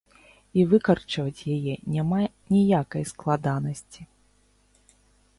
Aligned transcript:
І 0.59 0.63
выкарчаваць 0.69 1.47
яе 1.55 1.73
няма 1.95 2.21
ніякай 2.53 3.03
складанасці. 3.11 4.01